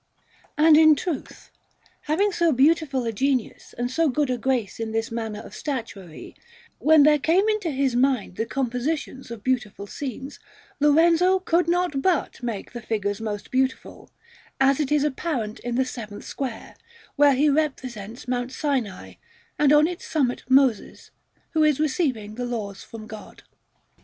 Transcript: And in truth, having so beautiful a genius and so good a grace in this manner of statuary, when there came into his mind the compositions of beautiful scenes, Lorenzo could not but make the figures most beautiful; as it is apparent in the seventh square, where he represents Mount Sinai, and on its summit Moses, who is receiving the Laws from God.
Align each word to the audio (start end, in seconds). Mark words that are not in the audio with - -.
And 0.57 0.77
in 0.77 0.95
truth, 0.95 1.51
having 2.05 2.31
so 2.31 2.51
beautiful 2.51 3.05
a 3.05 3.11
genius 3.13 3.75
and 3.77 3.91
so 3.91 4.09
good 4.09 4.31
a 4.31 4.37
grace 4.39 4.79
in 4.79 4.93
this 4.93 5.11
manner 5.11 5.41
of 5.41 5.53
statuary, 5.53 6.33
when 6.79 7.03
there 7.03 7.19
came 7.19 7.47
into 7.47 7.69
his 7.69 7.95
mind 7.95 8.35
the 8.35 8.47
compositions 8.47 9.29
of 9.29 9.43
beautiful 9.43 9.85
scenes, 9.85 10.39
Lorenzo 10.79 11.37
could 11.37 11.67
not 11.67 12.01
but 12.01 12.41
make 12.41 12.71
the 12.73 12.81
figures 12.81 13.21
most 13.21 13.51
beautiful; 13.51 14.09
as 14.59 14.79
it 14.79 14.91
is 14.91 15.03
apparent 15.03 15.59
in 15.59 15.75
the 15.75 15.85
seventh 15.85 16.23
square, 16.25 16.73
where 17.15 17.35
he 17.35 17.47
represents 17.47 18.27
Mount 18.27 18.51
Sinai, 18.51 19.13
and 19.59 19.71
on 19.71 19.85
its 19.85 20.07
summit 20.07 20.41
Moses, 20.49 21.11
who 21.51 21.63
is 21.63 21.79
receiving 21.79 22.33
the 22.33 22.45
Laws 22.45 22.81
from 22.81 23.05
God. 23.05 23.43